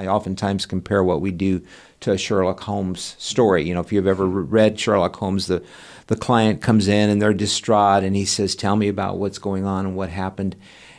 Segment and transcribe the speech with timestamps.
[0.00, 1.60] I oftentimes compare what we do
[2.00, 3.68] to a Sherlock Holmes story.
[3.68, 5.62] You know, if you've ever read Sherlock Holmes, the
[6.06, 9.66] the client comes in and they're distraught, and he says, "Tell me about what's going
[9.66, 10.56] on and what happened."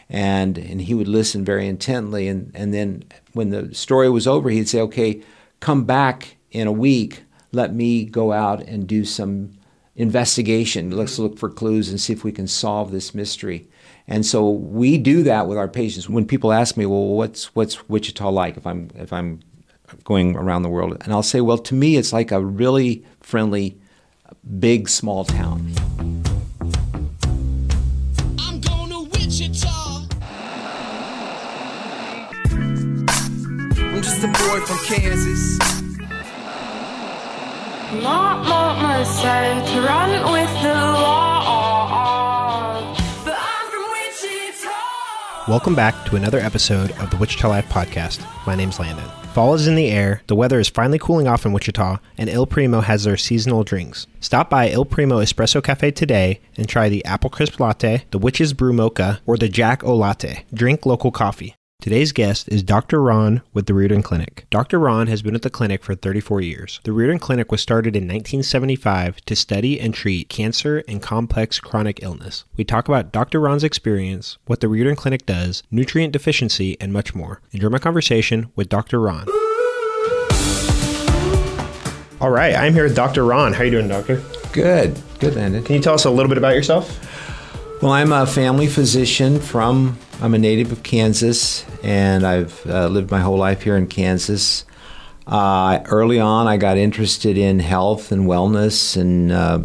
[0.07, 3.03] And and he would listen very intently, and and then
[3.33, 5.23] when the story was over, he'd say, "Okay,
[5.59, 7.23] come back in a week.
[7.51, 9.53] Let me go out and do some
[9.95, 10.91] investigation.
[10.91, 13.67] Let's look for clues and see if we can solve this mystery."
[14.11, 16.09] And so we do that with our patients.
[16.09, 19.39] When people ask me, "Well, what's what's Wichita like?" If I'm if I'm
[20.03, 23.77] going around the world, and I'll say, "Well, to me, it's like a really friendly,
[24.59, 25.71] big small town."
[28.37, 30.07] I'm going to Wichita.
[33.93, 35.57] I'm just a boy from Kansas.
[38.03, 42.30] Not want myself to run with the law.
[45.47, 48.23] Welcome back to another episode of the Wichita Life Podcast.
[48.45, 49.09] My name's Landon.
[49.33, 52.45] Fall is in the air, the weather is finally cooling off in Wichita, and Il
[52.45, 54.05] Primo has their seasonal drinks.
[54.19, 58.53] Stop by Il Primo Espresso Cafe today and try the Apple Crisp Latte, the Witch's
[58.53, 60.45] Brew Mocha, or the Jack O Latte.
[60.53, 61.55] Drink local coffee.
[61.81, 63.01] Today's guest is Dr.
[63.01, 64.45] Ron with the Riordan Clinic.
[64.51, 64.77] Dr.
[64.77, 66.79] Ron has been at the clinic for 34 years.
[66.83, 72.03] The Riordan Clinic was started in 1975 to study and treat cancer and complex chronic
[72.03, 72.45] illness.
[72.55, 73.39] We talk about Dr.
[73.41, 77.41] Ron's experience, what the Riordan Clinic does, nutrient deficiency, and much more.
[77.51, 79.01] Enjoy my conversation with Dr.
[79.01, 79.25] Ron.
[82.21, 83.25] All right, I'm here with Dr.
[83.25, 83.53] Ron.
[83.53, 84.21] How are you doing, doctor?
[84.53, 85.63] Good, good, Landon.
[85.63, 86.99] Can you tell us a little bit about yourself?
[87.81, 93.09] Well, I'm a family physician from, I'm a native of Kansas, and I've uh, lived
[93.09, 94.65] my whole life here in Kansas.
[95.25, 99.61] Uh, early on, I got interested in health and wellness and uh,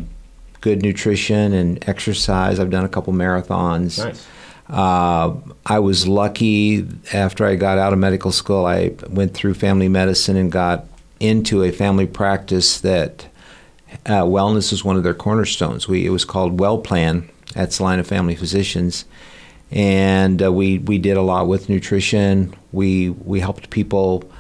[0.62, 2.58] good nutrition and exercise.
[2.58, 4.02] I've done a couple marathons.
[4.02, 4.26] Nice.
[4.70, 5.34] Uh,
[5.66, 10.36] I was lucky after I got out of medical school, I went through family medicine
[10.36, 10.86] and got
[11.20, 13.28] into a family practice that
[14.06, 15.86] uh, wellness was one of their cornerstones.
[15.86, 19.04] We, it was called Well Plan at Salina Family Physicians,
[19.71, 22.54] and uh, we we did a lot with nutrition.
[22.72, 24.31] We we helped people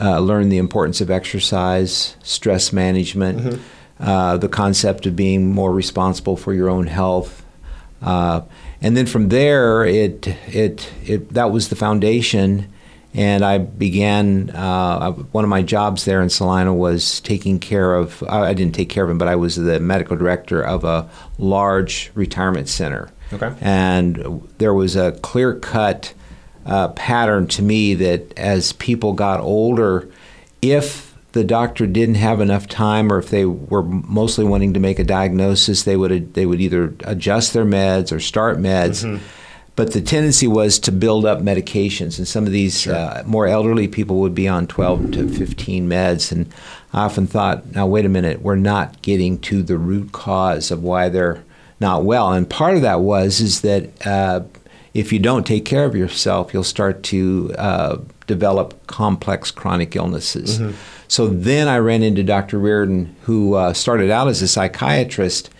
[0.00, 3.60] uh, learn the importance of exercise, stress management,
[3.98, 7.44] uh, the concept of being more responsible for your own health,
[8.02, 8.42] uh,
[8.80, 12.70] and then from there, it it it that was the foundation.
[13.16, 14.50] And I began.
[14.50, 18.24] Uh, one of my jobs there in Salina was taking care of.
[18.24, 21.08] I didn't take care of him, but I was the medical director of a
[21.38, 23.12] large retirement center.
[23.32, 23.52] Okay.
[23.60, 26.14] And there was a clear cut
[26.66, 30.08] uh, pattern to me that as people got older,
[30.62, 34.98] if the doctor didn't have enough time, or if they were mostly wanting to make
[35.00, 39.20] a diagnosis, they would they would either adjust their meds or start meds.
[39.76, 43.88] But the tendency was to build up medications, and some of these uh, more elderly
[43.88, 46.30] people would be on 12 to 15 meds.
[46.30, 46.46] And
[46.92, 50.84] I often thought, now wait a minute, we're not getting to the root cause of
[50.84, 51.42] why they're
[51.80, 52.32] not well.
[52.32, 54.40] And part of that was is that uh,
[54.92, 60.58] if you don't take care of yourself, you'll start to uh, develop complex chronic illnesses.
[61.08, 62.58] So then I ran into Dr.
[62.58, 65.50] Riordan, who uh, started out as a psychiatrist,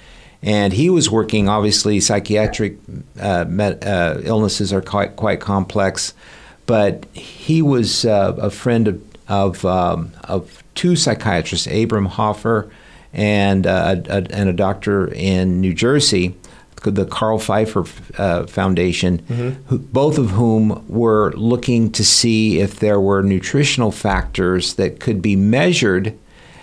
[0.43, 1.49] and he was working.
[1.49, 2.79] Obviously, psychiatric
[3.21, 6.15] uh, met, uh, illnesses are quite quite complex,
[6.67, 12.71] but he was uh, a friend of of, um, of two psychiatrists, Abram Hoffer
[13.15, 16.35] and uh, a, a, and a doctor in New Jersey,
[16.83, 17.87] the Carl Pfeiffer
[18.19, 19.21] uh, Foundation,
[19.69, 25.23] who, both of whom were looking to see if there were nutritional factors that could
[25.23, 26.19] be measured.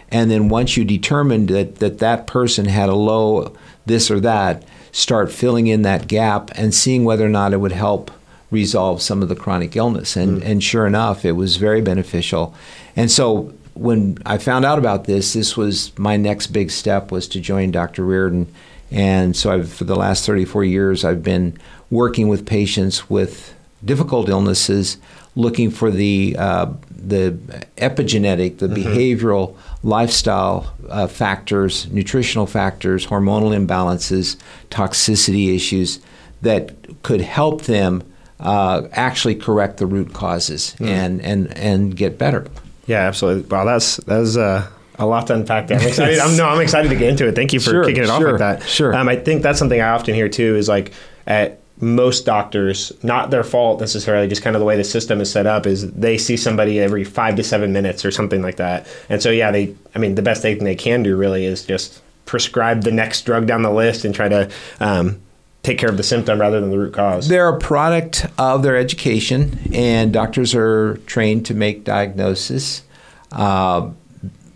[0.09, 4.63] And then once you determined that, that that person had a low this or that,
[4.91, 8.11] start filling in that gap and seeing whether or not it would help
[8.51, 10.15] resolve some of the chronic illness.
[10.17, 12.53] And, and sure enough, it was very beneficial.
[12.95, 17.27] And so when I found out about this, this was my next big step was
[17.29, 18.03] to join Dr.
[18.03, 18.53] Riordan.
[18.91, 21.57] And so I've, for the last 34 years, I've been
[21.89, 24.97] working with patients with difficult illnesses,
[25.35, 27.31] looking for the uh, the
[27.77, 34.37] epigenetic, the behavioral, lifestyle uh, factors, nutritional factors, hormonal imbalances,
[34.69, 35.99] toxicity issues
[36.41, 38.03] that could help them
[38.39, 42.45] uh, actually correct the root causes and, and, and get better.
[42.91, 43.43] Yeah, absolutely.
[43.49, 44.67] Wow, that's that's uh,
[44.99, 45.79] a lot to unpack there.
[45.79, 46.19] I'm excited.
[46.19, 47.35] I'm, no, I'm excited to get into it.
[47.35, 48.67] Thank you for Sure, kicking it off sure, like that.
[48.67, 48.93] sure.
[48.93, 50.55] Um, I think that's something I often hear too.
[50.57, 50.91] Is like
[51.25, 55.31] at most doctors, not their fault necessarily, just kind of the way the system is
[55.31, 55.65] set up.
[55.65, 59.29] Is they see somebody every five to seven minutes or something like that, and so
[59.31, 59.73] yeah, they.
[59.95, 63.47] I mean, the best thing they can do really is just prescribe the next drug
[63.47, 64.49] down the list and try to.
[64.81, 65.21] Um,
[65.63, 67.27] take care of the symptom rather than the root cause.
[67.27, 72.83] They're a product of their education, and doctors are trained to make diagnosis.
[73.31, 73.91] Uh,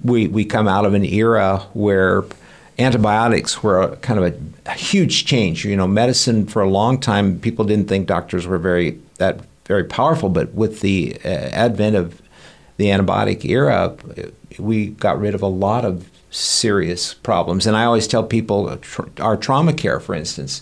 [0.04, 2.24] we, we come out of an era where
[2.78, 5.66] antibiotics were a, kind of a, a huge change.
[5.66, 9.84] You know, medicine for a long time, people didn't think doctors were very that very
[9.84, 12.22] powerful, but with the uh, advent of
[12.78, 13.96] the antibiotic era,
[14.60, 17.66] we got rid of a lot of serious problems.
[17.66, 18.78] And I always tell people,
[19.20, 20.62] our trauma care, for instance,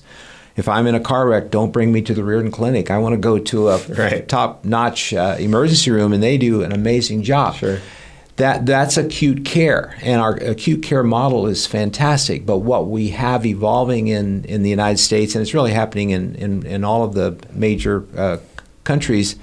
[0.55, 2.91] if I'm in a car wreck, don't bring me to the Riordan Clinic.
[2.91, 4.27] I want to go to a Right.
[4.27, 7.55] top-notch uh, emergency room, and they do an amazing job.
[7.55, 7.79] Sure.
[8.37, 12.47] That that's acute care, and our acute care model is fantastic.
[12.47, 16.33] But what we have evolving in, in the United States, and it's really happening in,
[16.35, 18.37] in, in all of the major uh,
[18.85, 19.35] countries,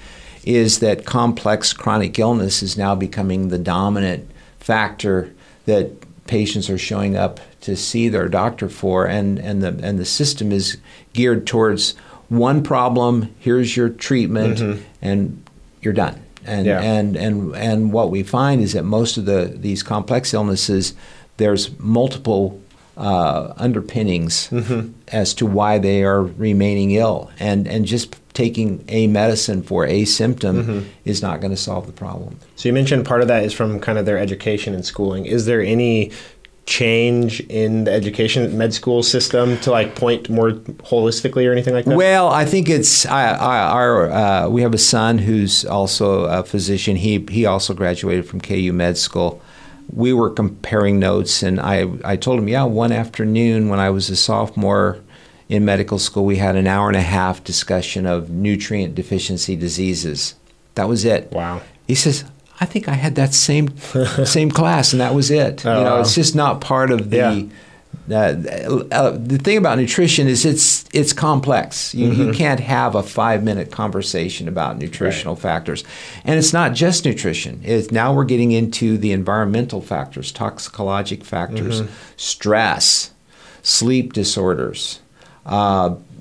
[0.43, 4.29] is that complex chronic illness is now becoming the dominant
[4.59, 5.33] factor
[5.67, 5.91] that
[6.27, 10.51] patients are showing up to see their doctor for, and, and the and the system
[10.51, 10.77] is
[11.13, 11.95] geared towards
[12.29, 13.33] one problem.
[13.39, 15.43] Here's your treatment, and
[15.81, 16.21] you're done.
[16.45, 16.79] And Yeah.
[16.81, 20.93] and and and what we find is that most of the these complex illnesses,
[21.37, 22.59] there's multiple
[22.97, 24.49] uh, underpinnings
[25.09, 30.03] as to why they are remaining ill, and and just taking a medicine for a
[30.03, 32.39] symptom is not going to solve the problem.
[32.55, 35.27] So you mentioned part of that is from kind of their education and schooling.
[35.27, 36.11] Is there any
[36.65, 40.53] change in the education med school system to like point more
[40.91, 41.95] holistically or anything like that?
[41.95, 46.43] Well, I think it's I, I, our uh, we have a son who's also a
[46.43, 46.95] physician.
[46.95, 49.39] He he also graduated from KU Med School.
[49.93, 54.09] We were comparing notes, and I I told him, yeah, one afternoon when I was
[54.09, 54.97] a sophomore
[55.51, 60.35] in medical school, we had an hour and a half discussion of nutrient deficiency diseases.
[60.75, 61.31] That was it.
[61.31, 61.61] Wow.
[61.87, 62.23] He says.
[62.63, 63.75] I think I had that same
[64.37, 65.65] same class, and that was it.
[65.65, 66.01] Oh, you know, wow.
[66.01, 68.17] it's just not part of the Yeah.
[68.17, 71.93] uh, uh, the thing about nutrition is it's it's complex.
[71.95, 72.21] You, Mm-hmm.
[72.21, 75.83] you can't have a five minute conversation about nutritional factors,
[76.23, 77.61] and it's not just nutrition.
[77.63, 81.91] It's now we're getting into the environmental factors, toxicologic factors, Mm-hmm.
[82.17, 83.11] stress,
[83.63, 84.99] sleep disorders,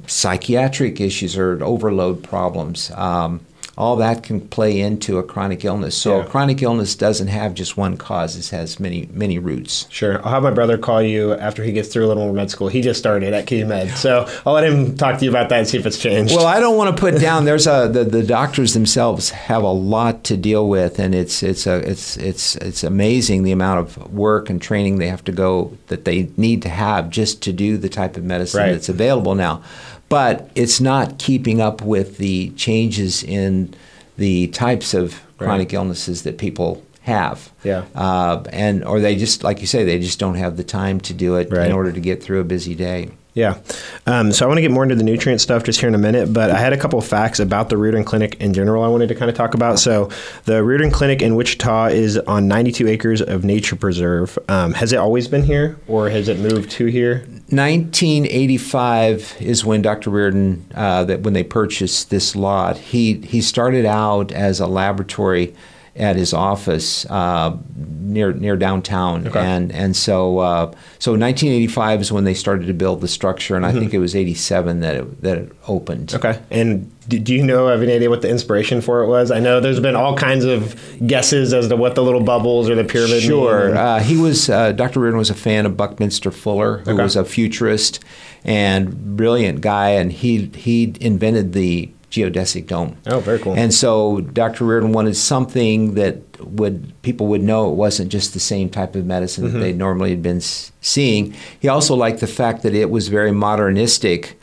[0.07, 2.91] psychiatric issues or overload problems.
[2.93, 3.41] Um,
[3.81, 5.97] all that can play into a chronic illness.
[5.97, 6.25] So Yeah.
[6.25, 9.87] a chronic illness doesn't have just one cause; it has many many roots.
[9.91, 10.21] Sure.
[10.25, 12.69] I'll have my brother call you after he gets through a little more med school.
[12.69, 13.89] He just started at KU Med.
[13.97, 16.35] So I'll let him talk to you about that and see if it's changed.
[16.37, 17.45] Well, I don't want to put down.
[17.47, 21.67] There's a the, the doctors themselves have a lot to deal with, and it's it's
[21.67, 25.77] a it's it's it's amazing the amount of work and training they have to go
[25.89, 28.73] that they need to have just to do the type of medicine Right.
[28.73, 29.63] that's available now.
[30.11, 33.73] But it's not keeping up with the changes in
[34.19, 37.51] the types of chronic illnesses that people have.
[37.65, 37.85] Yeah.
[37.95, 41.15] Uh, and or they just like you say they just don't have the time to
[41.15, 41.67] do it Right.
[41.67, 43.11] in order to get through a busy day.
[43.33, 43.59] Yeah.
[44.07, 45.99] Um, so I want to get more into the nutrient stuff just here in a
[45.99, 48.89] minute, but I had a couple of facts about the Riordan Clinic in general I
[48.89, 49.79] wanted to kind of talk about.
[49.79, 50.11] So
[50.47, 54.37] the Riordan Clinic in Wichita is on 92 acres of nature preserve.
[54.49, 57.19] Um, has it always been here or has it moved to here?
[57.51, 60.11] 1985 is when Dr.
[60.11, 65.55] Riordan, uh, that when they purchased this lot, he he started out as a laboratory
[65.97, 69.41] at his office uh, near near downtown, Okay.
[69.41, 70.67] and and so uh,
[70.99, 74.15] so 1985 is when they started to build the structure, and I think it was
[74.15, 76.09] 87 that it, that it opened.
[76.09, 76.27] Mm-hmm.
[76.27, 76.41] Okay.
[76.51, 79.31] And do, do you know, have any idea what the inspiration for it was?
[79.33, 82.77] I know there's been all kinds of guesses as to what the little bubbles or
[82.77, 83.77] the pyramid Sure.
[83.77, 85.01] Uh, he was uh, Dr.
[85.01, 87.03] Riordan was a fan of Buckminster Fuller, who Okay.
[87.03, 87.99] was a futurist
[88.45, 92.97] and brilliant guy, and he he invented the geodesic dome.
[93.07, 93.55] Oh, very cool.
[93.55, 94.65] And so Dr.
[94.65, 99.07] Riordan wanted something that would people would know it wasn't just the same type of
[99.07, 99.53] medicine Mm-hmm.
[99.55, 101.35] that they normally had been seeing.
[101.61, 104.37] He also liked the fact that it was very modernistic.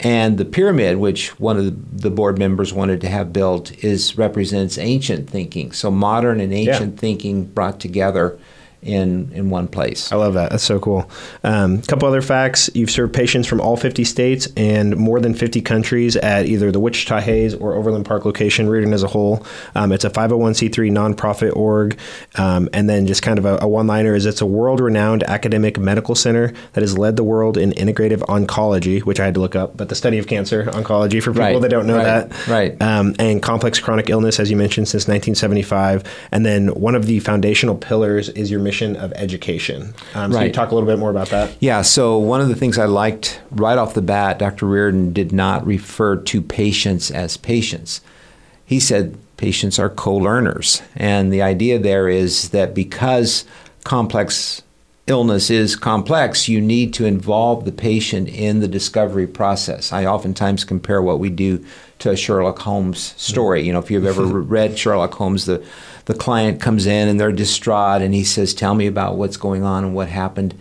[0.00, 4.18] And the pyramid, which one of the, the board members wanted to have built, is
[4.18, 5.70] represents ancient thinking.
[5.70, 8.36] So modern and ancient thinking brought together
[8.82, 10.10] in in one place.
[10.10, 10.50] I love that.
[10.50, 11.08] That's so cool.
[11.44, 12.68] A um, couple other facts.
[12.74, 16.80] You've served patients from all 50 states and more than 50 countries at either the
[16.80, 19.46] Wichita Hays or Overland Park location, Riordan as a whole.
[19.76, 21.96] Um, it's a 501c3 nonprofit org.
[22.34, 25.22] Um, and then just kind of a, a one liner is it's a world renowned
[25.24, 29.40] academic medical center that has led the world in integrative oncology, which I had to
[29.40, 32.28] look up, but the study of cancer oncology for people Right, that don't know right,
[32.28, 32.48] that.
[32.48, 32.82] right.
[32.82, 36.02] Um, and complex chronic illness, as you mentioned, since 1975.
[36.32, 39.94] And then one of the foundational pillars is your mission of education.
[40.14, 41.50] Um, So you talk a little bit more about that.
[41.60, 44.66] Yeah, so one of the things I liked right off the bat, Dr.
[44.66, 48.00] Riordan did not refer to patients as patients.
[48.64, 50.82] He said patients are co learners.
[50.96, 53.44] And the idea there is that because
[53.84, 54.62] complex
[55.06, 59.92] illness is complex, you need to involve the patient in the discovery process.
[59.92, 61.64] I oftentimes compare what we do
[61.98, 63.62] to a Sherlock Holmes story.
[63.62, 64.24] You know, if you've ever
[64.56, 65.64] read Sherlock Holmes, the
[66.06, 69.62] the client comes in and they're distraught and he says, "Tell me about what's going
[69.62, 70.54] on and what happened."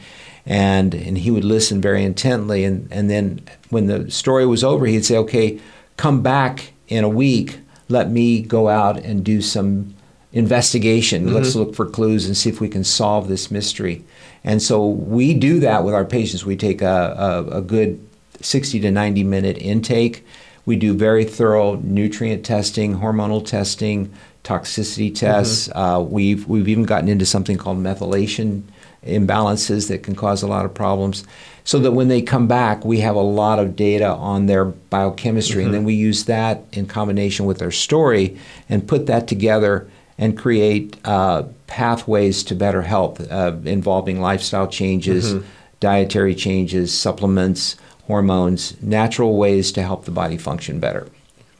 [0.45, 4.85] And and he would listen very intently and and then when the story was over,
[4.85, 5.59] he'd say, "Okay,
[5.97, 7.59] come back in a week.
[7.89, 9.95] Let me go out and do some
[10.33, 11.25] investigation.
[11.25, 11.35] Mm-hmm.
[11.35, 14.03] Let's look for clues and see if we can solve this mystery.
[14.43, 16.45] And so we do that with our patients.
[16.45, 18.05] We take a, a, a good
[18.41, 20.25] 60 to 90 minute intake.
[20.65, 24.11] We do very thorough nutrient testing, hormonal testing,
[24.43, 25.69] toxicity tests.
[25.73, 28.63] Uh, we've, we've even gotten into something called methylation
[29.05, 31.23] imbalances that can cause a lot of problems.
[31.63, 35.63] So that when they come back, we have a lot of data on their biochemistry,
[35.63, 38.37] and then we use that in combination with their story
[38.67, 39.87] and put that together
[40.17, 45.33] and create uh, pathways to better health uh, involving lifestyle changes,
[45.79, 47.75] dietary changes, supplements,
[48.11, 51.07] hormones, natural ways to help the body function better.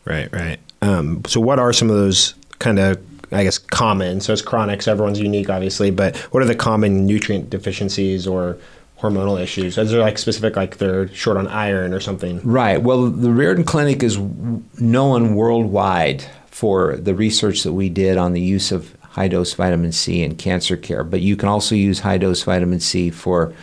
[0.04, 0.60] Right, right.
[0.82, 4.20] Um, so, what are some of those kind of, I guess, common?
[4.20, 8.58] So, it's chronic, so everyone's unique, obviously, but what are the common nutrient deficiencies or
[9.00, 9.78] hormonal issues?
[9.78, 12.42] Is there like specific, like they're short on iron or something?
[12.44, 12.82] Right.
[12.82, 18.42] Well, the Riordan Clinic is known worldwide for the research that we did on the
[18.42, 22.18] use of high dose vitamin C in cancer care, but you can also use high
[22.18, 23.54] dose vitamin C for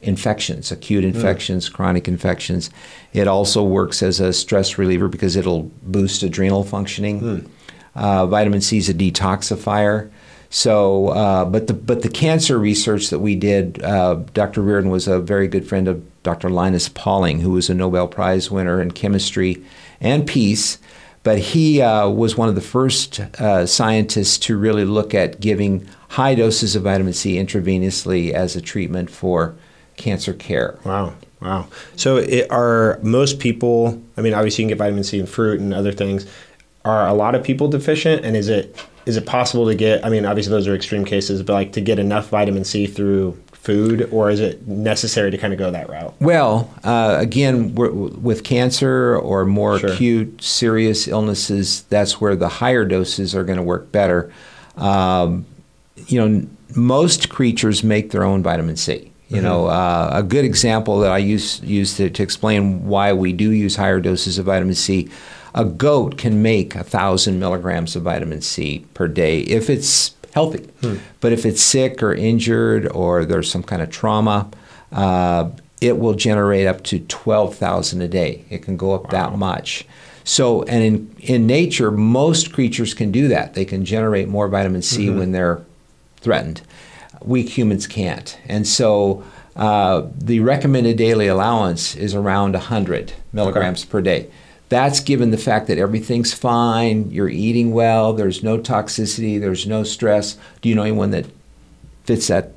[0.00, 2.70] infections, acute infections, chronic infections.
[3.12, 7.20] It also works as a stress reliever because it'll boost adrenal functioning.
[7.94, 10.10] Uh, vitamin C is a detoxifier.
[10.50, 14.62] So, uh, but the but the cancer research that we did, uh, Dr.
[14.62, 16.48] Riordan was a very good friend of Dr.
[16.48, 19.62] Linus Pauling, who was a Nobel Prize winner in chemistry
[20.00, 20.78] and peace.
[21.22, 25.86] But he uh, was one of the first uh, scientists to really look at giving
[26.10, 29.54] high doses of vitamin C intravenously as a treatment for
[29.98, 30.78] cancer care.
[30.84, 31.14] Wow.
[31.40, 31.68] Wow.
[31.96, 35.60] So it, are most people, I mean, obviously you can get vitamin C in fruit
[35.60, 36.26] and other things.
[36.84, 38.24] Are a lot of people deficient?
[38.24, 38.76] And is it
[39.06, 41.80] is it possible to get, I mean, obviously those are extreme cases, but like to
[41.80, 45.88] get enough vitamin C through food, or is it necessary to kind of go that
[45.88, 46.14] route?
[46.20, 49.90] Well, uh, again, with cancer or more Sure.
[49.90, 54.32] acute, serious illnesses, that's where the higher doses are going to work better.
[54.76, 55.46] Um,
[56.06, 59.07] you know, most creatures make their own vitamin C.
[59.28, 63.32] You know, uh, a good example that I use use to, to explain why we
[63.34, 65.10] do use higher doses of vitamin C.
[65.54, 70.68] A goat can make a thousand milligrams of vitamin C per day if it's healthy.
[71.20, 74.48] But if it's sick or injured or there's some kind of trauma,
[74.92, 78.44] uh, it will generate up to 12,000 a day.
[78.50, 79.84] It can go up that much.
[80.24, 83.54] So, and in, in nature, most creatures can do that.
[83.54, 85.62] They can generate more vitamin C when they're
[86.20, 86.60] threatened.
[87.22, 88.38] We humans can't.
[88.46, 89.24] And so
[89.56, 94.30] uh, the recommended daily allowance is around 100 milligrams per day.
[94.68, 99.82] That's given the fact that everything's fine, you're eating well, there's no toxicity, there's no
[99.82, 100.36] stress.
[100.60, 101.26] Do you know anyone that
[102.04, 102.52] fits that?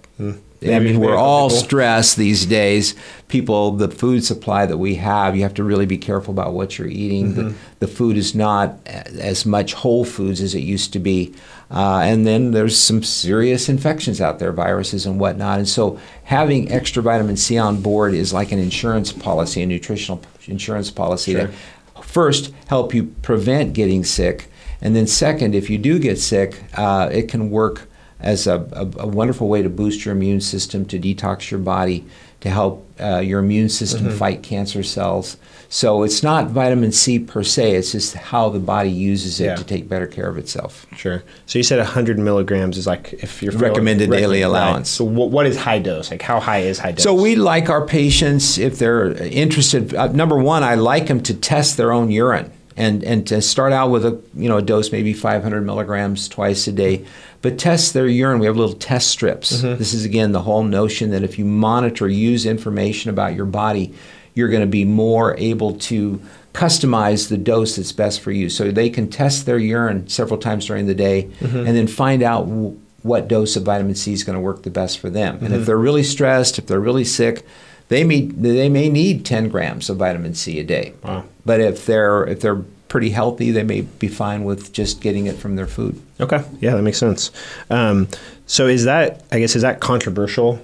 [0.63, 2.94] I mean, we're all stressed these days.
[3.30, 6.77] People, the food supply that we have, you have to really be careful about what
[6.77, 7.34] you're eating.
[7.34, 7.48] Mm-hmm.
[7.48, 11.34] The, the food is not as much whole foods as it used to be.
[11.72, 15.58] Uh, and then there's some serious infections out there, viruses and whatnot.
[15.58, 20.22] And so having extra vitamin C on board is like an insurance policy, a nutritional
[20.48, 21.48] insurance policy Sure.
[21.48, 24.50] to first help you prevent getting sick.
[24.82, 27.88] And then, second, if you do get sick, uh, it can work
[28.20, 32.06] as a, a, a wonderful way to boost your immune system, to detox your body,
[32.41, 34.17] to help uh, your immune system Mm-hmm.
[34.17, 35.38] fight cancer cells.
[35.69, 39.55] So it's not vitamin C per se, it's just how the body uses it Yeah.
[39.55, 40.86] to take better care of itself.
[40.98, 41.24] Sure.
[41.45, 44.48] So you said 100 milligrams is like if you're Recommended daily right.
[44.48, 44.89] allowance.
[44.89, 46.12] So what, what is high dose?
[46.12, 47.03] Like how high is high dose?
[47.03, 49.93] So we like our patients if they're interested.
[49.95, 53.71] Uh, number one, I like them to test their own urine and and to start
[53.74, 57.05] out with a you know a dose maybe 500 milligrams twice a day,
[57.41, 58.39] but test their urine.
[58.39, 59.62] We have little test strips.
[59.62, 59.77] Mm-hmm.
[59.77, 63.93] This is again the whole notion that if you monitor, use information about your body,
[64.33, 66.21] you're going to be more able to
[66.53, 68.50] customize the dose that's best for you.
[68.50, 71.57] So they can test their urine several times during the day mm-hmm.
[71.57, 72.45] and then find out.
[72.45, 75.38] W- what dose of vitamin C is going to work the best for them.
[75.38, 75.63] And if mm-hmm.
[75.63, 77.43] they're really stressed, if they're really sick,
[77.88, 80.93] they may they may need 10 grams of vitamin C a day.
[81.03, 81.25] Wow.
[81.45, 85.38] But if they're if they're pretty healthy, they may be fine with just getting it
[85.38, 85.98] from their food.
[86.19, 86.43] Okay.
[86.60, 87.31] Yeah, that makes sense.
[87.69, 88.10] Um,
[88.48, 90.60] so is that, I guess, is that controversial?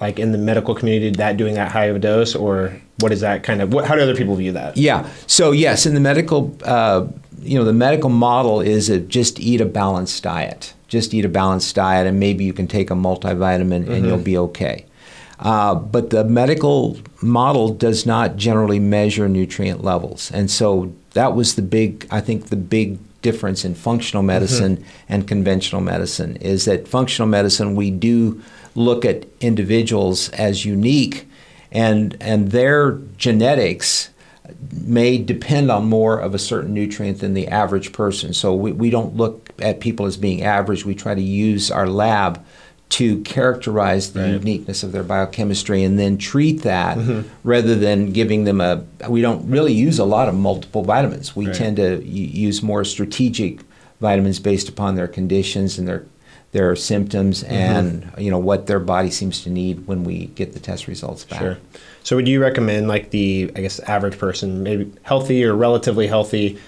[0.00, 3.20] Like in the medical community, that doing that high of a dose, or what is
[3.20, 3.72] that kind of?
[3.72, 4.76] What, how do other people view that?
[4.76, 5.08] Yeah.
[5.28, 7.06] So yes, in the medical, uh,
[7.38, 10.74] you know, the medical model is a just eat a balanced diet.
[10.88, 14.36] Just eat a balanced diet, and maybe you can take a multivitamin and you'll be
[14.38, 14.86] okay.
[15.38, 20.32] Uh, but the medical model does not generally measure nutrient levels.
[20.32, 24.28] And so that was the big, I think, the big difference in functional mm-hmm.
[24.28, 28.42] medicine and conventional medicine is that functional medicine, we do
[28.74, 31.28] look at individuals as unique
[31.72, 34.10] and, and their genetics
[34.72, 38.32] may depend on more of a certain nutrient than the average person.
[38.32, 40.84] So we, we don't look at people as being average.
[40.84, 42.44] We try to use our lab
[42.90, 44.32] to characterize the Right.
[44.32, 47.20] uniqueness of their biochemistry and then treat that Mm-hmm.
[47.44, 48.82] rather than giving them a.
[49.08, 51.34] We don't really use a lot of multiple vitamins.
[51.36, 51.54] We Right.
[51.54, 53.60] tend to use more strategic
[54.00, 56.04] vitamins based upon their conditions and their
[56.52, 57.54] their symptoms Mm-hmm.
[57.54, 61.22] and you know what their body seems to need when we get the test results
[61.24, 61.38] back.
[61.40, 61.58] Sure.
[62.02, 66.58] So would you recommend like the I guess average person, maybe healthy or relatively healthy,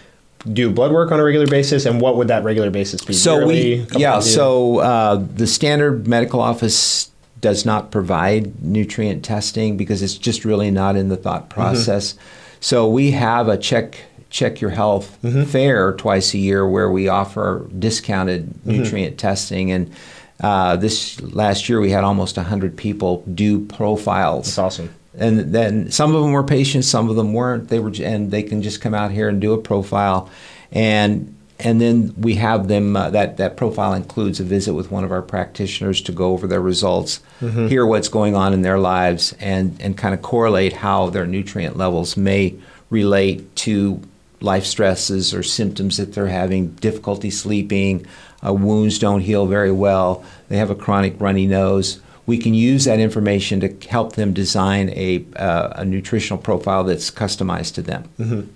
[0.50, 3.12] do blood work on a regular basis, and what would that regular basis be?
[3.12, 4.12] So Yearly, we, yeah.
[4.12, 4.34] times a year?
[4.36, 10.70] So uh, the standard medical office does not provide nutrient testing because it's just really
[10.70, 11.60] not in the thought Mm-hmm.
[11.60, 12.14] process.
[12.60, 13.98] So we have a check
[14.30, 15.44] check your health Mm-hmm.
[15.44, 18.70] fair twice a year where we offer discounted Mm-hmm.
[18.70, 19.92] nutrient testing and.
[20.40, 24.90] Uh, this last year, we had almost 100 people do profiles That's awesome.
[25.14, 27.68] And then some of them were patients, some of them weren't.
[27.68, 30.30] They were, and they can just come out here and do a profile,
[30.70, 32.96] and and then we have them.
[32.96, 36.46] Uh, that that profile includes a visit with one of our practitioners to go over
[36.46, 37.20] their results,
[37.68, 41.76] hear what's going on in their lives, and and kind of correlate how their nutrient
[41.76, 42.54] levels may
[42.88, 44.00] relate to
[44.40, 48.04] life stresses or symptoms that they're having, difficulty sleeping,
[48.44, 52.00] uh, wounds don't heal very well, they have a chronic runny nose.
[52.26, 57.10] We can use that information to help them design a, uh, a nutritional profile that's
[57.10, 58.52] customized to them.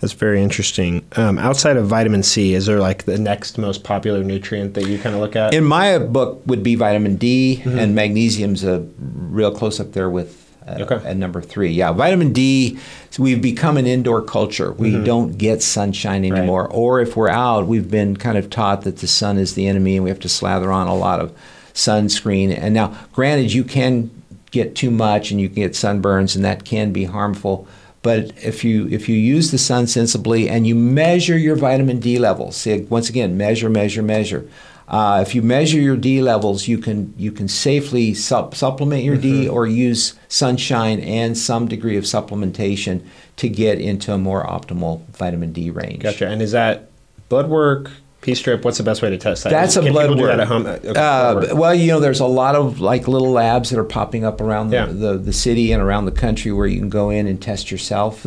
[0.00, 1.04] That's very interesting.
[1.16, 4.98] Um, outside of vitamin C, is there like the next most popular nutrient that you
[4.98, 5.54] kind of look at?
[5.54, 10.44] In my book, would be vitamin D, and magnesium's a real close up there with
[10.68, 11.04] uh, Okay.
[11.08, 11.70] at number three.
[11.70, 12.78] Yeah, vitamin D.
[13.10, 14.72] So we've become an indoor culture.
[14.72, 18.98] We don't get sunshine anymore, or if we're out, we've been kind of taught that
[18.98, 21.32] the sun is the enemy, and we have to slather on a lot of
[21.78, 22.56] sunscreen.
[22.56, 24.10] And now, granted, you can
[24.50, 27.66] get too much, and you can get sunburns, and that can be harmful.
[28.02, 32.18] But if you if you use the sun sensibly and you measure your vitamin D
[32.18, 34.48] levels, see once again measure measure measure.
[34.86, 39.16] Uh, if you measure your D levels, you can you can safely sup- supplement your
[39.16, 39.42] Mm-hmm.
[39.42, 43.02] D or use sunshine and some degree of supplementation
[43.36, 46.02] to get into a more optimal vitamin D range.
[46.02, 46.28] Gotcha.
[46.28, 46.88] And is that
[47.28, 48.64] blood work, P strip?
[48.64, 49.50] What's the best way to test that?
[49.50, 50.30] That's a blood people do work.
[50.32, 50.66] that at home?
[50.66, 51.54] Uh, okay, Uh, work.
[51.54, 54.70] well, you know, there's a lot of like little labs that are popping up around
[54.70, 54.86] the, Yeah.
[54.86, 58.26] the, the city and around the country where you can go in and test yourself.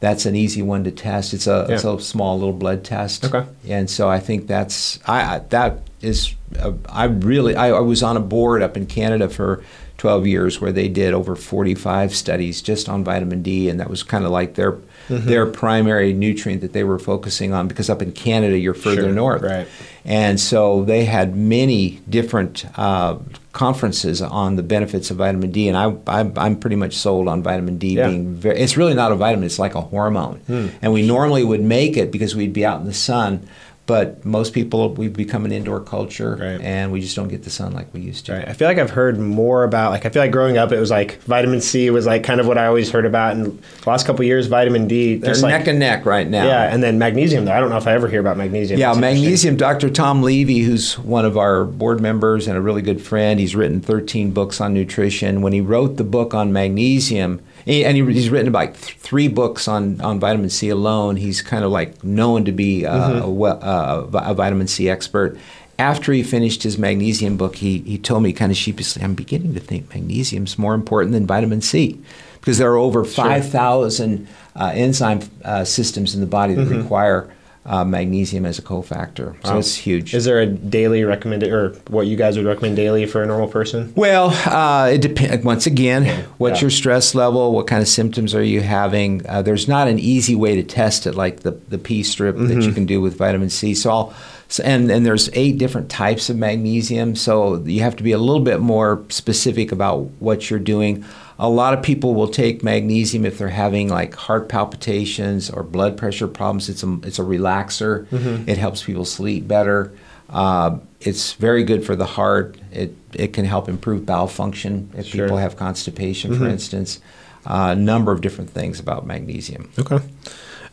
[0.00, 1.32] That's an easy one to test.
[1.34, 1.98] It's a it's Mm-hmm.
[1.98, 3.24] A small little blood test.
[3.24, 3.44] Okay.
[3.68, 8.02] And so I think that's I I- that is uh, I really I, I was
[8.02, 9.62] on a board up in Canada for
[9.98, 14.02] 12 years where they did over 45 studies just on vitamin D and that was
[14.02, 14.76] kind of like their
[15.08, 15.28] Mm-hmm.
[15.28, 19.12] their primary nutrient that they were focusing on because up in Canada you're further Sure,
[19.12, 19.42] north.
[19.42, 19.68] right.
[20.04, 23.18] And so they had many different uh,
[23.52, 27.42] conferences on the benefits of vitamin D, and I, I, I'm pretty much sold on
[27.42, 28.08] vitamin D Yeah.
[28.08, 28.58] being very.
[28.58, 30.38] It's really not a vitamin; it's like a hormone.
[30.46, 30.68] Hmm.
[30.82, 33.48] And we normally would make it because we'd be out in the sun,
[33.86, 36.60] but most people we've become an indoor culture, Right.
[36.60, 38.32] and we just don't get the sun like we used to.
[38.32, 38.48] Right.
[38.48, 40.90] I feel like I've heard more about like I feel like growing up it was
[40.90, 43.46] like vitamin C was like kind of what I always heard about, and
[43.82, 46.44] the last couple of years vitamin D They're like neck and neck right now.
[46.46, 48.80] yeah, and then magnesium though I don't know if I ever hear about magnesium.
[48.80, 49.56] Yeah, That's magnesium.
[49.56, 49.88] Dr.
[49.90, 53.80] Tom Levy, who's one of our board members and a really good friend, he's written
[53.80, 55.42] 13 books on nutrition.
[55.42, 59.66] When he wrote the book on magnesium, and he, he's written about th- three books
[59.68, 61.16] on, on vitamin C alone.
[61.16, 63.42] He's kind of like known to be uh, Mm-hmm.
[63.42, 65.36] a, uh, a vitamin C expert.
[65.78, 69.52] After he finished his magnesium book, he, he told me kind of sheepishly, I'm beginning
[69.54, 72.00] to think magnesium's more important than vitamin C
[72.40, 77.28] because there are over 5,000 uh, enzyme uh, systems in the body that require
[77.66, 79.34] uh, magnesium as a cofactor.
[79.44, 79.58] So Wow.
[79.58, 80.14] it's huge.
[80.14, 83.48] Is there a daily recommended or what you guys would recommend daily for a normal
[83.48, 83.92] person?
[83.96, 85.44] Well, uh, it depends.
[85.44, 86.66] Once again, what's Yeah.
[86.66, 87.52] your stress level?
[87.52, 89.22] What kind of symptoms are you having?
[89.28, 92.42] Uh, there's not an easy way to test it, like the the P strip that
[92.44, 92.60] Mm-hmm.
[92.60, 93.74] you can do with vitamin C.
[93.74, 94.14] So, I'll,
[94.48, 97.16] so and and there's eight different types of magnesium.
[97.16, 101.04] So you have to be a little bit more specific about what you're doing.
[101.38, 105.96] A lot of people will take magnesium if they're having like heart palpitations or blood
[105.98, 106.68] pressure problems.
[106.68, 108.06] It's a it's a relaxer.
[108.06, 108.48] Mm-hmm.
[108.48, 109.92] It helps people sleep better.
[110.30, 112.56] Uh, it's very good for the heart.
[112.72, 115.18] It it can help improve bowel function if Sure.
[115.20, 115.24] Mm-hmm.
[115.26, 117.00] people have constipation, for instance.
[117.44, 119.70] A number of different things about magnesium.
[119.78, 119.98] Okay.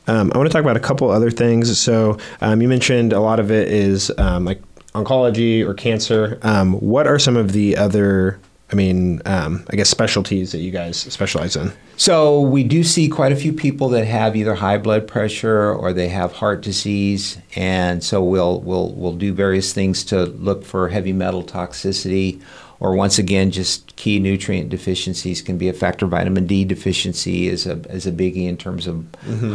[0.07, 1.77] Um, I want to talk about a couple other things.
[1.79, 4.61] So um, you mentioned a lot of it is um, like
[4.95, 6.39] oncology or cancer.
[6.41, 8.39] Um, what are some of the other
[8.71, 11.71] I mean, um, I guess specialties that you guys specialize in.
[11.95, 15.93] So we do see quite a few people that have either high blood pressure or
[15.93, 20.89] they have heart disease, and so we'll we'll we'll do various things to look for
[20.89, 22.41] heavy metal toxicity,
[22.79, 26.07] or once again, just key nutrient deficiencies can be a factor.
[26.07, 29.05] Vitamin D deficiency is a is a biggie in terms of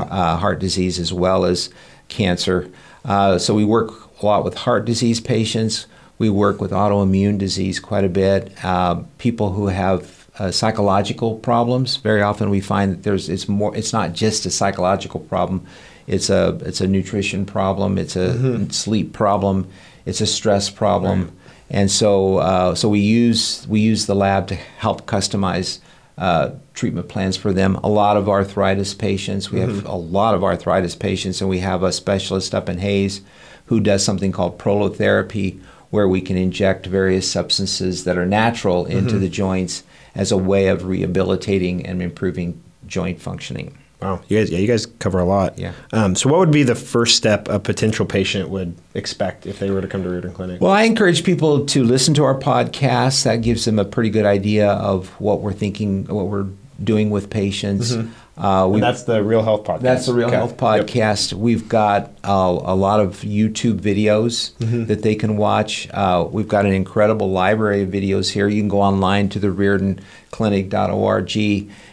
[0.01, 1.71] uh, heart disease as well as
[2.07, 2.71] cancer.
[3.05, 3.90] Uh, so we work
[4.23, 5.87] a lot with heart disease patients.
[6.18, 8.52] We work with autoimmune disease quite a bit.
[8.64, 11.96] Uh, people who have uh, psychological problems.
[11.96, 13.74] Very often we find that there's it's more.
[13.76, 15.66] It's not just a psychological problem.
[16.07, 17.98] It's a it's a nutrition problem.
[17.98, 19.68] It's a sleep problem.
[20.07, 21.33] It's a stress problem.
[21.70, 25.81] And so uh, so we use we use the lab to help customize.
[26.16, 27.76] Uh, treatment plans for them.
[27.85, 29.52] A lot of arthritis patients.
[29.52, 33.20] We have a lot of arthritis patients, and we have a specialist up in Hays
[33.66, 39.18] who does something called prolotherapy, where we can inject various substances that are natural into
[39.18, 43.79] the joints as a way of rehabilitating and improving joint functioning.
[44.01, 45.59] Wow, you guys, yeah, you guys cover a lot.
[45.59, 45.72] Yeah.
[45.92, 49.70] Um, so, what would be the first step a potential patient would expect if they
[49.70, 50.61] were to come to Riordan Clinic?
[50.61, 53.24] Well, I encourage people to listen to our podcast.
[53.24, 56.46] That gives them a pretty good idea of what we're thinking, what we're
[56.83, 57.92] doing with patients.
[58.38, 59.81] Uh, we, that's the Real Health podcast.
[59.81, 60.37] That's the Real Okay.
[60.37, 60.59] Health Yep.
[60.87, 61.33] Podcast.
[61.33, 64.85] We've got uh, a lot of YouTube videos Mm-hmm.
[64.87, 65.88] that they can watch.
[65.92, 68.46] Uh, we've got an incredible library of videos here.
[68.46, 71.37] You can go online to the RiordanClinic.org,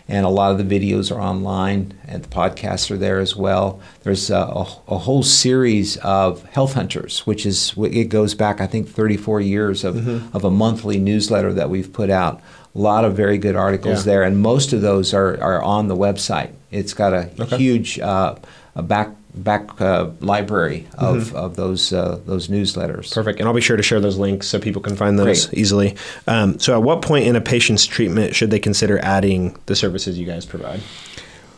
[0.08, 3.79] and a lot of the videos are online, and the podcasts are there as well.
[4.03, 8.67] There's a, a, a whole series of Health Hunters, which is it goes back I
[8.67, 10.36] think 34 years of Mm-hmm.
[10.36, 12.41] of a monthly newsletter that we've put out.
[12.75, 14.11] A lot of very good articles Yeah.
[14.13, 16.49] there, and most of those are, are on the website.
[16.71, 17.57] It's got a Okay.
[17.57, 18.35] huge uh,
[18.75, 21.35] a back back uh, library of, Mm-hmm.
[21.38, 23.13] of those uh, those newsletters.
[23.13, 23.39] Perfect.
[23.39, 25.57] And I'll be sure to share those links so people can find those Great.
[25.59, 25.95] easily.
[26.27, 30.17] Um, so, at what point in a patient's treatment should they consider adding the services
[30.19, 30.81] you guys provide?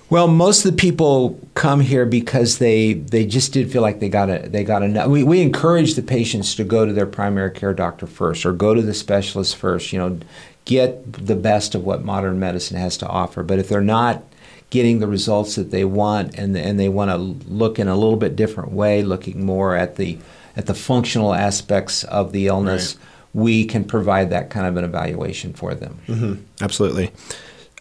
[0.09, 4.09] Well, most of the people come here because they they just did feel like they
[4.09, 5.07] got a they got enough.
[5.07, 8.75] We, we encourage the patients to go to their primary care doctor first or go
[8.75, 9.91] to the specialist first.
[9.91, 10.19] You know,
[10.65, 13.41] get the best of what modern medicine has to offer.
[13.41, 14.23] But if they're not
[14.69, 18.17] getting the results that they want and and they want to look in a little
[18.17, 20.19] bit different way, looking more at the
[20.55, 22.97] at the functional aspects of the illness,
[23.33, 25.99] we can provide that kind of an evaluation for them.
[26.07, 26.33] Mm-hmm.
[26.61, 27.11] Absolutely.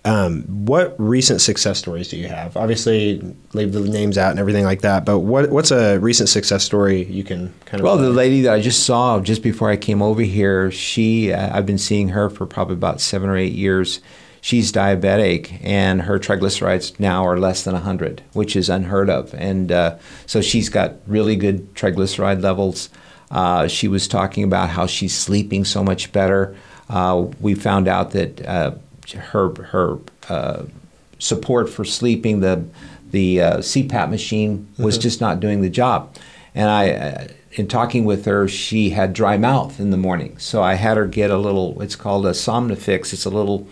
[0.06, 2.56] Um, what recent success stories do you have?
[2.56, 3.20] Obviously,
[3.54, 5.04] leave the names out and everything like that.
[5.04, 7.84] But what what's a recent success story you can kind of?
[7.84, 11.56] Well, the lady that I just saw just before I came over here, she uh,
[11.56, 14.00] I've been seeing her for probably about seven or eight years.
[14.40, 19.34] She's diabetic, and her triglycerides now are less than 100, which is unheard of.
[19.34, 22.90] And uh, so she's got really good triglyceride levels.
[23.28, 26.54] Uh, she was talking about how she's sleeping so much better.
[26.88, 28.76] Uh, we found out that uh,
[29.12, 30.62] her her uh,
[31.18, 32.64] support for sleeping, the
[33.10, 36.14] the uh, CPAP machine was just not doing the job.
[36.54, 40.62] And I, uh, in talking with her, she had dry mouth in the morning, so
[40.62, 41.80] I had her get a little.
[41.80, 43.12] It's called a Somnifix.
[43.12, 43.66] It's a little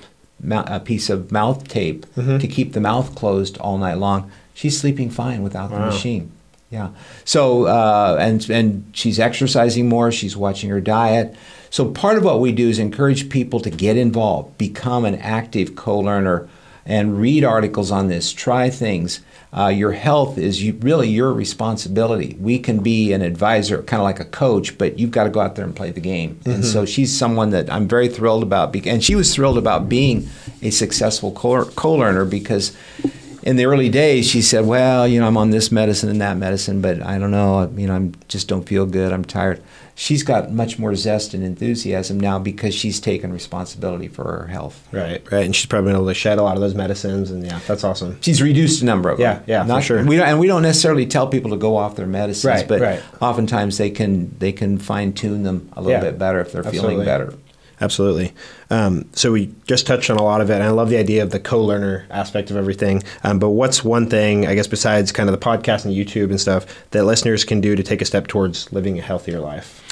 [0.51, 4.31] a piece of mouth tape to keep the mouth closed all night long.
[4.53, 5.87] She's sleeping fine without the Wow.
[5.87, 6.31] machine.
[6.71, 6.91] Yeah.
[7.25, 10.13] So uh, and and she's exercising more.
[10.13, 11.35] She's watching her diet.
[11.75, 15.75] So part of what we do is encourage people to get involved, become an active
[15.75, 16.49] co-learner,
[16.87, 18.33] and read articles on this.
[18.33, 19.19] Try things.
[19.53, 22.37] Uh, your health is you, really your responsibility.
[22.39, 25.41] We can be an advisor, kind of like a coach, but you've got to go
[25.41, 26.39] out there and play the game.
[26.45, 30.29] And so she's someone that I'm very thrilled about, and she was thrilled about being
[30.63, 32.71] a successful co- co-learner because
[33.43, 36.37] in the early days, she said, "Well, you know, I'm on this medicine and that
[36.37, 37.69] medicine, but I don't know.
[37.77, 39.13] You know, I am just don't feel good.
[39.13, 39.61] I'm tired."
[39.97, 44.87] She's got much more zest and enthusiasm now because she's taken responsibility for her health.
[44.91, 47.45] right, right, and she's probably been able to shed a lot of those medicines, and
[47.47, 48.19] yeah, that's awesome.
[48.21, 49.45] She's reduced a number of Yeah, them.
[49.47, 50.05] yeah, for Not, sure.
[50.05, 52.81] We don't, and we don't necessarily tell people to go off their medicines, Right, but
[52.81, 53.03] right.
[53.23, 56.67] oftentimes they can they can fine tune them a little Yeah, bit better if they're
[56.67, 56.91] absolutely.
[56.95, 57.35] feeling better.
[57.81, 58.33] Absolutely.
[58.71, 61.23] Um, so we just touched on a lot of it, and I love the idea
[61.23, 63.03] of the co-learner aspect of everything.
[63.25, 66.41] Um, but what's one thing, I guess, besides kind of the podcast and YouTube and
[66.41, 69.83] stuff, that listeners can do to take a step towards living a healthier life?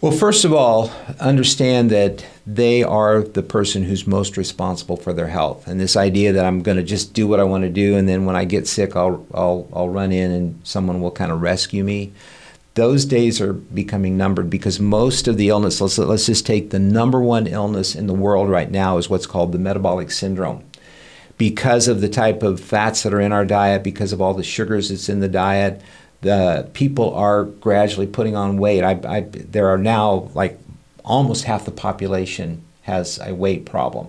[0.00, 5.28] Well, first of all, understand that they are the person who's most responsible for their
[5.28, 5.68] health.
[5.68, 8.08] And this idea that I'm going to just do what I want to do, and
[8.08, 11.40] then when I get sick, I'll, I'll, I'll run in and someone will kind of
[11.40, 12.12] rescue me.
[12.74, 16.78] Those days are becoming numbered because most of the illness, let's, let's just take the
[16.78, 20.64] number one illness in the world right now, is what's called the metabolic syndrome
[21.42, 24.44] because of the type of fats that are in our diet, because of all the
[24.44, 25.82] sugars that's in the diet,
[26.20, 28.84] the people are gradually putting on weight.
[28.84, 30.58] I, I, there are now like
[31.04, 34.08] almost half the population has a weight problem.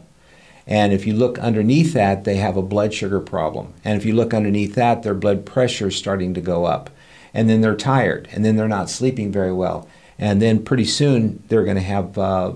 [0.67, 3.73] And if you look underneath that, they have a blood sugar problem.
[3.83, 6.91] And if you look underneath that, their blood pressure is starting to go up.
[7.33, 9.87] And then they're tired, and then they're not sleeping very well.
[10.19, 12.53] And then pretty soon they're going to have, uh,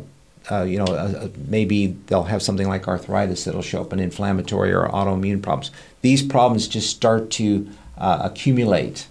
[0.51, 4.71] uh, you know, uh, maybe they'll have something like arthritis that'll show up, an inflammatory
[4.71, 5.71] or autoimmune problems.
[6.01, 9.07] These problems just start to uh, accumulate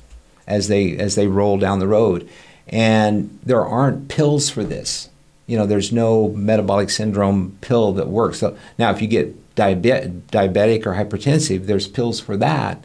[0.46, 2.28] as they as they roll down the road.
[2.68, 5.08] And there aren't pills for this
[5.46, 8.38] you know, there's no metabolic syndrome pill that works.
[8.38, 12.84] So now, if you get diabetic or hypertensive, there's pills for that.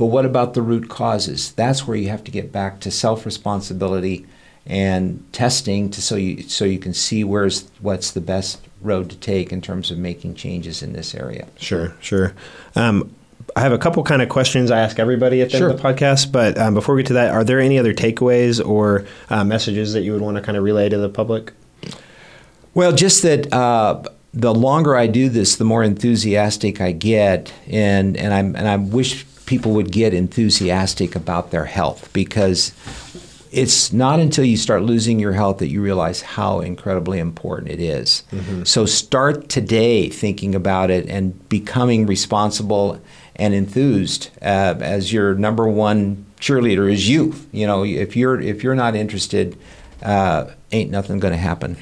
[0.00, 1.52] But what about the root causes?
[1.52, 4.24] That's where you have to get back to self responsibility
[4.64, 9.16] and testing to so you so you can see where's what's the best road to
[9.16, 11.46] take in terms of making changes in this area.
[11.58, 12.32] Sure, sure.
[12.74, 13.14] Um,
[13.54, 15.68] I have a couple kind of questions I ask everybody at the Sure.
[15.68, 17.92] end of the podcast, but um, before we get to that, are there any other
[17.92, 21.52] takeaways or uh, messages that you would want to kind of relay to the public?
[22.72, 28.16] Well, just that uh, the longer I do this, the more enthusiastic I get, and
[28.16, 32.72] and I and I wish people would get enthusiastic about their health because
[33.50, 37.80] it's not until you start losing your health that you realize how incredibly important it
[37.80, 38.22] is.
[38.64, 43.02] So start today thinking about it and becoming responsible
[43.34, 47.34] and enthused uh, as your number one cheerleader is you.
[47.50, 49.58] You know, if you're if you're not interested,
[50.00, 51.76] uh, ain't nothing going to happen.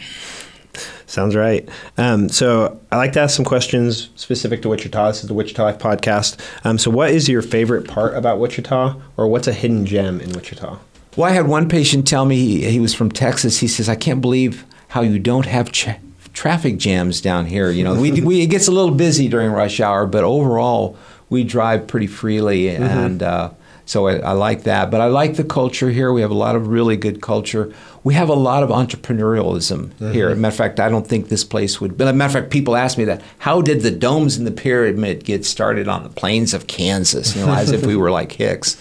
[1.09, 1.67] Sounds right.
[1.97, 5.07] Um, so I like to ask some questions specific to Wichita.
[5.09, 6.39] This is the Wichita Life podcast.
[6.65, 10.33] Um, so, what is your favorite part about Wichita, or what's a hidden gem in
[10.33, 10.79] Wichita?
[11.17, 13.59] Well, I had one patient tell me he, he was from Texas.
[13.59, 15.99] He says, "I can't believe how you don't have tra-
[16.35, 17.71] traffic jams down here.
[17.71, 20.99] You know, we, we it gets a little busy during rush hour, but overall
[21.31, 23.51] we drive pretty freely, and uh,
[23.89, 24.91] so I, I like that.
[24.91, 26.13] But I like the culture here.
[26.13, 27.73] We have a lot of really good culture.
[28.05, 30.35] We have a lot of entrepreneurialism here.
[30.35, 31.97] Matter of fact, I don't think this place would.
[31.97, 33.23] But matter of fact, people ask me that.
[33.39, 37.35] How did the domes in the pyramid get started on the plains of Kansas?
[37.35, 38.77] You know, as if we were like Hicks.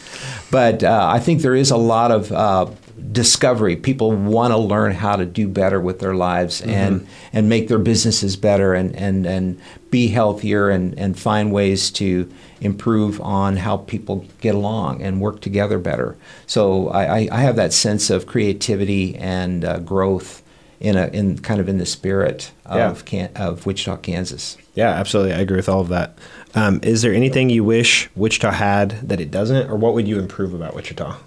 [0.51, 2.65] But uh, I think there is a lot of uh,
[3.11, 3.75] discovery.
[3.75, 7.79] People want to learn how to do better with their lives and and make their
[7.79, 9.59] businesses better and and and
[9.91, 15.41] be healthier and and find ways to improve on how people get along and work
[15.41, 16.17] together better.
[16.47, 20.41] So I, I, I have that sense of creativity and uh, growth
[20.79, 23.05] in a in kind of in the spirit of Yeah.
[23.05, 24.57] Can, of Wichita, Kansas.
[24.75, 25.33] Yeah, absolutely.
[25.33, 26.17] I agree with all of that.
[26.55, 30.19] Um, is there anything you wish Wichita had that it doesn't, or what would you
[30.19, 31.17] improve about Wichita?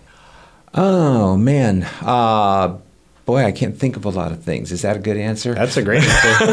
[0.74, 2.76] Oh man, uh,
[3.26, 4.70] boy, I can't think of a lot of things.
[4.70, 5.52] Is that a good answer?
[5.54, 6.44] That's a great answer.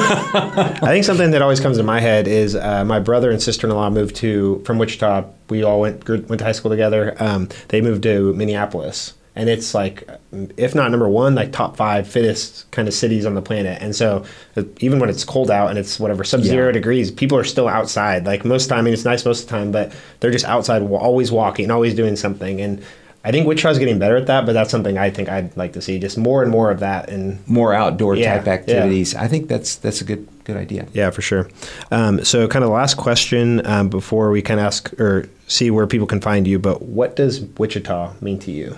[0.84, 3.68] I think something that always comes to my head is uh, my brother and sister
[3.68, 5.26] in law moved to from Wichita.
[5.50, 7.16] We all went went to high school together.
[7.20, 10.10] Um, they moved to Minneapolis, and it's like,
[10.58, 13.80] if not number one, like top five fittest kind of cities on the planet.
[13.84, 14.26] And so,
[14.56, 16.72] uh, even when it's cold out and it's whatever sub zero Yeah.
[16.72, 18.26] degrees, people are still outside.
[18.26, 20.32] Like most of the time, I mean, it's nice most of the time, but they're
[20.32, 22.60] just outside, always walking, always doing something.
[22.62, 22.84] And
[23.28, 25.82] I think Wichita's getting better at that, but that's something I think I'd like to
[25.82, 27.10] see just more and more of that.
[27.10, 28.54] And More outdoor Yeah, type yeah.
[28.54, 29.16] activities.
[29.16, 30.88] I think that's that's a good good idea.
[30.94, 31.50] Yeah, for sure.
[31.92, 35.70] Um, so, kind of the last question um, before we kind of ask or see
[35.72, 38.78] where people can find you, but what does Wichita mean to you?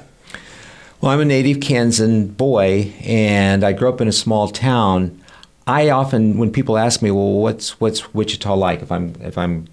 [1.01, 5.21] Well, I'm a native Kansan boy, and I grew up in a small town.
[5.67, 9.67] I often, when people ask me, "Well, what's what's Wichita like?" If I'm if I'm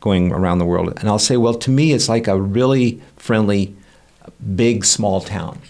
[0.00, 3.74] going around the world, and I'll say, "Well, to me, it's like a really friendly,
[4.54, 5.60] big small town.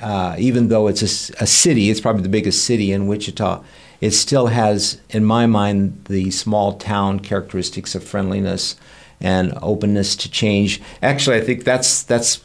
[0.00, 3.62] Uh, even though it's a city, it's probably the biggest city in Wichita.
[4.00, 8.76] It still has, in my mind, the small town characteristics of friendliness."
[9.20, 10.82] and openness to change.
[11.02, 12.40] Actually, I think that's that's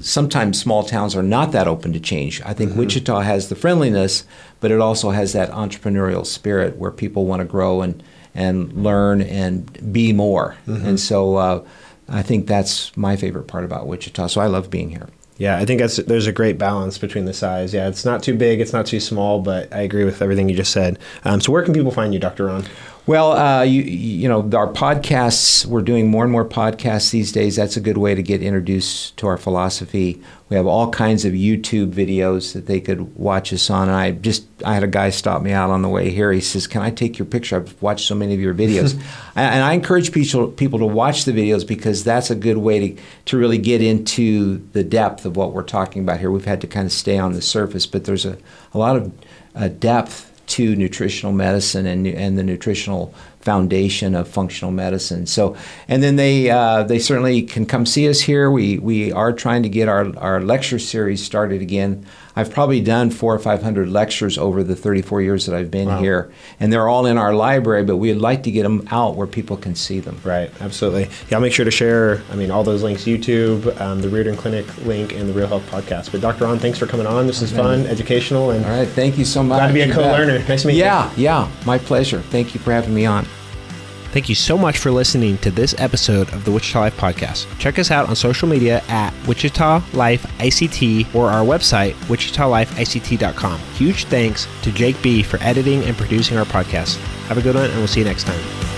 [0.00, 2.40] sometimes small towns are not that open to change.
[2.42, 4.24] I think Wichita has the friendliness,
[4.60, 8.02] but it also has that entrepreneurial spirit where people want to grow and
[8.34, 10.56] and learn and be more.
[10.66, 11.64] And so uh,
[12.08, 14.28] I think that's my favorite part about Wichita.
[14.28, 15.08] So I love being here.
[15.40, 17.72] Yeah, I think that's there's a great balance between the size.
[17.72, 20.54] Yeah, it's not too big, it's not too small, but I agree with everything you
[20.54, 20.98] just said.
[21.24, 22.44] Um, so, where can people find you, Dr.
[22.44, 22.66] Ron?
[23.06, 25.64] Well, uh, you you know our podcasts.
[25.64, 27.56] We're doing more and more podcasts these days.
[27.56, 30.22] That's a good way to get introduced to our philosophy.
[30.50, 33.88] We have all kinds of YouTube videos that they could watch us on.
[33.88, 36.32] And I just I had a guy stop me out on the way here.
[36.32, 37.56] He says, "Can I take your picture?
[37.56, 38.94] I've watched so many of your videos."
[39.36, 43.02] and I encourage people people to watch the videos because that's a good way to
[43.26, 46.32] to really get into the depth of what we're talking about here.
[46.32, 48.36] We've had to kind of stay on the surface, but there's a,
[48.74, 49.12] a lot of
[49.54, 55.26] uh, depth to nutritional medicine and, and the nutritional foundation of functional medicine.
[55.26, 55.56] So,
[55.88, 58.50] and then they uh, they certainly can come see us here.
[58.50, 62.04] We we are trying to get our our lecture series started again.
[62.36, 65.88] I've probably done four or five hundred lectures over the 34 years that I've been
[65.88, 65.98] Wow.
[66.00, 67.82] here, and they're all in our library.
[67.82, 70.16] But we'd like to get them out where people can see them.
[70.24, 71.08] Right, absolutely.
[71.28, 72.22] Yeah, I'll make sure to share.
[72.30, 75.68] I mean, all those links: YouTube, um, the Riordan Clinic link, and the Real Health
[75.70, 76.12] Podcast.
[76.12, 76.44] But Dr.
[76.44, 77.26] Ron, thanks for coming on.
[77.26, 79.58] This is fun, educational, and All right, thank you so much.
[79.58, 80.38] Glad to be a You co-learner.
[80.46, 80.80] Nice to meet you.
[80.84, 82.20] Yeah, yeah, my pleasure.
[82.20, 83.26] Thank you for having me on.
[84.12, 87.46] Thank you so much for listening to this episode of the Wichita Life Podcast.
[87.58, 93.60] Check us out on social media at Wichita Life ICT or our website, wichitalifeict.com.
[93.74, 96.96] Huge thanks to Jake B for editing and producing our podcast.
[97.28, 98.69] Have a good one, and we'll see you next time.